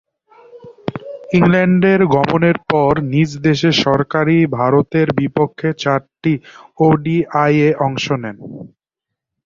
[1.37, 1.83] England
[2.13, 6.33] গমনের পর নিজ দেশে সফরকারী ভারতের বিপক্ষে চারটি
[6.79, 8.37] ওডিআইয়ে অংশ নেন।